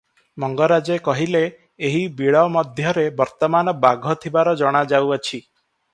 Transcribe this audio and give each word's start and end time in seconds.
ମଙ୍ଗରାଜେ 0.43 0.95
କହିଲେ 1.07 1.41
"ଏହି 1.89 2.01
ବିଳ 2.21 2.41
ମଧ୍ୟରେ 2.55 3.03
ବର୍ତ୍ତମାନ 3.21 3.75
ବାଘ 3.85 4.19
ଥିବାର 4.25 4.55
ଜଣାଯାଉଅଛି।" 4.63 5.35